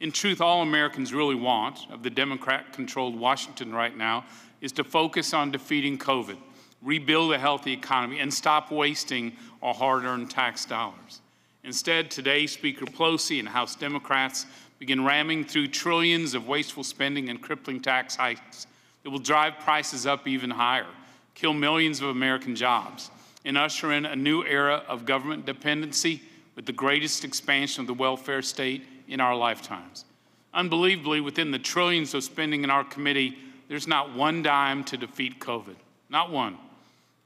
In 0.00 0.12
truth, 0.12 0.40
all 0.40 0.62
Americans 0.62 1.12
really 1.12 1.34
want 1.34 1.80
of 1.90 2.02
the 2.02 2.08
Democrat 2.08 2.72
controlled 2.72 3.18
Washington 3.18 3.70
right 3.74 3.94
now 3.94 4.24
is 4.62 4.72
to 4.72 4.84
focus 4.84 5.34
on 5.34 5.50
defeating 5.50 5.98
COVID, 5.98 6.38
rebuild 6.80 7.34
a 7.34 7.38
healthy 7.38 7.74
economy, 7.74 8.18
and 8.18 8.32
stop 8.32 8.70
wasting 8.70 9.36
our 9.62 9.74
hard 9.74 10.04
earned 10.04 10.30
tax 10.30 10.64
dollars. 10.64 11.20
Instead, 11.64 12.10
today, 12.10 12.46
Speaker 12.46 12.86
Pelosi 12.86 13.38
and 13.40 13.48
House 13.48 13.76
Democrats 13.76 14.46
begin 14.78 15.04
ramming 15.04 15.44
through 15.44 15.68
trillions 15.68 16.32
of 16.32 16.48
wasteful 16.48 16.82
spending 16.82 17.28
and 17.28 17.42
crippling 17.42 17.78
tax 17.78 18.16
hikes 18.16 18.66
that 19.02 19.10
will 19.10 19.18
drive 19.18 19.58
prices 19.58 20.06
up 20.06 20.26
even 20.26 20.48
higher, 20.48 20.86
kill 21.34 21.52
millions 21.52 22.00
of 22.00 22.08
American 22.08 22.56
jobs, 22.56 23.10
and 23.44 23.58
usher 23.58 23.92
in 23.92 24.06
a 24.06 24.16
new 24.16 24.42
era 24.44 24.82
of 24.88 25.04
government 25.04 25.44
dependency 25.44 26.22
with 26.56 26.64
the 26.64 26.72
greatest 26.72 27.22
expansion 27.22 27.82
of 27.82 27.86
the 27.86 27.94
welfare 27.94 28.40
state 28.40 28.82
in 29.10 29.20
our 29.20 29.36
lifetimes. 29.36 30.06
Unbelievably, 30.54 31.20
within 31.20 31.50
the 31.50 31.58
trillions 31.58 32.14
of 32.14 32.24
spending 32.24 32.64
in 32.64 32.70
our 32.70 32.84
committee, 32.84 33.36
there's 33.68 33.86
not 33.86 34.14
one 34.14 34.42
dime 34.42 34.82
to 34.84 34.96
defeat 34.96 35.38
COVID. 35.38 35.76
Not 36.08 36.30
one. 36.30 36.56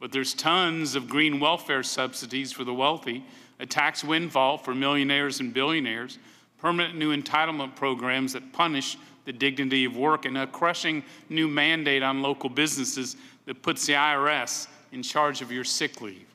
But 0.00 0.12
there's 0.12 0.34
tons 0.34 0.94
of 0.94 1.08
green 1.08 1.40
welfare 1.40 1.82
subsidies 1.82 2.52
for 2.52 2.64
the 2.64 2.74
wealthy, 2.74 3.24
a 3.60 3.66
tax 3.66 4.02
windfall 4.02 4.58
for 4.58 4.74
millionaires 4.74 5.40
and 5.40 5.54
billionaires, 5.54 6.18
permanent 6.58 6.96
new 6.96 7.16
entitlement 7.16 7.76
programs 7.76 8.32
that 8.32 8.52
punish 8.52 8.98
the 9.24 9.32
dignity 9.32 9.86
of 9.86 9.96
work, 9.96 10.26
and 10.26 10.36
a 10.36 10.46
crushing 10.46 11.02
new 11.30 11.48
mandate 11.48 12.02
on 12.02 12.20
local 12.20 12.50
businesses 12.50 13.16
that 13.46 13.62
puts 13.62 13.86
the 13.86 13.94
IRS 13.94 14.66
in 14.92 15.02
charge 15.02 15.40
of 15.40 15.50
your 15.50 15.64
sick 15.64 16.02
leave. 16.02 16.26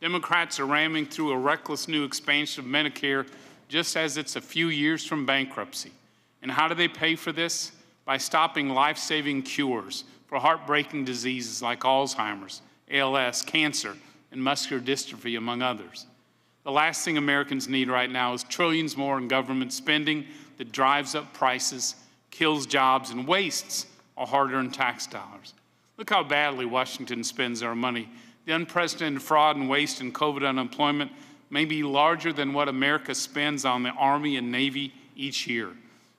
Democrats 0.00 0.58
are 0.58 0.66
ramming 0.66 1.06
through 1.06 1.30
a 1.30 1.38
reckless 1.38 1.86
new 1.86 2.04
expansion 2.04 2.64
of 2.64 2.70
Medicare 2.70 3.26
just 3.74 3.96
as 3.96 4.16
it's 4.16 4.36
a 4.36 4.40
few 4.40 4.68
years 4.68 5.04
from 5.04 5.26
bankruptcy. 5.26 5.90
And 6.42 6.50
how 6.52 6.68
do 6.68 6.76
they 6.76 6.86
pay 6.86 7.16
for 7.16 7.32
this? 7.32 7.72
By 8.04 8.18
stopping 8.18 8.68
life 8.68 8.98
saving 8.98 9.42
cures 9.42 10.04
for 10.28 10.38
heartbreaking 10.38 11.04
diseases 11.04 11.60
like 11.60 11.80
Alzheimer's, 11.80 12.62
ALS, 12.88 13.42
cancer, 13.42 13.96
and 14.30 14.40
muscular 14.40 14.80
dystrophy, 14.80 15.36
among 15.36 15.60
others. 15.60 16.06
The 16.62 16.70
last 16.70 17.04
thing 17.04 17.16
Americans 17.18 17.68
need 17.68 17.88
right 17.88 18.08
now 18.08 18.32
is 18.32 18.44
trillions 18.44 18.96
more 18.96 19.18
in 19.18 19.26
government 19.26 19.72
spending 19.72 20.24
that 20.56 20.70
drives 20.70 21.16
up 21.16 21.34
prices, 21.34 21.96
kills 22.30 22.66
jobs, 22.66 23.10
and 23.10 23.26
wastes 23.26 23.86
our 24.16 24.28
hard 24.28 24.52
earned 24.52 24.72
tax 24.72 25.08
dollars. 25.08 25.52
Look 25.96 26.10
how 26.10 26.22
badly 26.22 26.64
Washington 26.64 27.24
spends 27.24 27.60
our 27.60 27.74
money. 27.74 28.08
The 28.46 28.54
unprecedented 28.54 29.20
fraud 29.20 29.56
and 29.56 29.68
waste 29.68 30.00
in 30.00 30.12
COVID 30.12 30.48
unemployment 30.48 31.10
may 31.54 31.64
be 31.64 31.84
larger 31.84 32.32
than 32.32 32.52
what 32.52 32.68
America 32.68 33.14
spends 33.14 33.64
on 33.64 33.84
the 33.84 33.90
Army 33.90 34.36
and 34.36 34.50
Navy 34.50 34.92
each 35.14 35.46
year. 35.46 35.68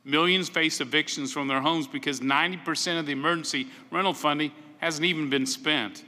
Millions 0.05 0.47
face 0.47 0.79
evictions 0.79 1.33
from 1.33 1.49
their 1.49 1.59
homes 1.59 1.87
because 1.87 2.21
90% 2.21 2.97
of 2.97 3.05
the 3.05 3.11
emergency 3.11 3.67
rental 3.91 4.13
funding 4.13 4.53
hasn't 4.77 5.03
even 5.03 5.29
been 5.29 5.45
spent. 5.45 6.05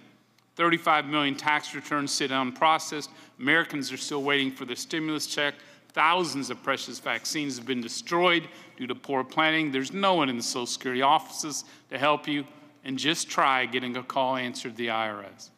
35 0.56 1.08
million 1.08 1.36
tax 1.36 1.76
returns 1.76 2.14
sit 2.14 2.32
unprocessed. 2.32 3.10
Americans 3.38 3.92
are 3.92 3.98
still 3.98 4.24
waiting 4.24 4.50
for 4.50 4.64
the 4.64 4.78
stimulus 4.78 5.28
check. 5.28 5.56
Thousands 5.90 6.50
of 6.50 6.64
precious 6.64 7.00
vaccines 7.00 7.58
have 7.58 7.68
been 7.68 7.82
destroyed 7.82 8.48
due 8.78 8.88
to 8.88 8.96
poor 8.96 9.26
planning. 9.26 9.74
There's 9.74 9.92
no 9.92 10.14
one 10.14 10.30
in 10.30 10.38
the 10.38 10.44
Social 10.44 10.66
Security 10.66 11.02
offices 11.02 11.66
to 11.90 11.98
help 11.98 12.30
you. 12.30 12.46
And 12.86 12.98
just 12.98 13.30
try 13.30 13.66
getting 13.66 13.98
a 13.98 14.04
call 14.04 14.38
answered 14.38 14.78
the 14.78 14.88
IRS. 14.88 15.50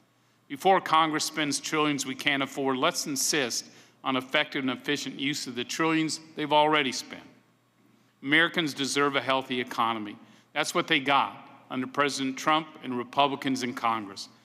Before 0.50 0.81
Congress 0.81 1.25
spends 1.25 1.59
trillions 1.59 2.05
we 2.08 2.16
can't 2.16 2.42
afford, 2.42 2.78
let's 2.78 3.05
insist 3.05 3.66
on 4.03 4.16
effective 4.16 4.64
and 4.64 4.72
efficient 4.72 5.19
use 5.19 5.45
of 5.45 5.53
the 5.53 5.64
trillions 5.64 6.19
they've 6.36 6.52
already 6.52 6.92
spent. 6.92 7.22
Americans 8.23 8.73
deserve 8.73 9.16
a 9.16 9.22
healthy 9.22 9.61
economy. 9.61 10.17
That's 10.53 10.73
what 10.73 10.88
they 10.88 11.00
got 11.00 11.47
under 11.70 11.86
President 11.86 12.38
Trump 12.38 12.67
and 12.83 12.97
Republicans 12.97 13.61
in 13.61 13.75
Congress. 13.75 14.30